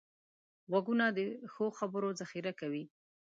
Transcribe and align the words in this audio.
غوږونه 0.69 1.05
د 1.17 1.19
ښو 1.53 1.65
خبرو 1.79 2.09
ذخیره 2.21 2.53
کوي 2.59 2.83